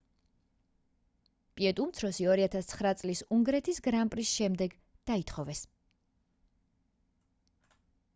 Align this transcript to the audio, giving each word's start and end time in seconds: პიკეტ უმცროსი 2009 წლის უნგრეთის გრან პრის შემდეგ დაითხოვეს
პიკეტ 1.57 1.81
უმცროსი 1.83 2.25
2009 2.29 2.95
წლის 3.01 3.21
უნგრეთის 3.37 3.81
გრან 3.89 4.09
პრის 4.15 4.31
შემდეგ 4.39 4.73
დაითხოვეს 5.11 5.63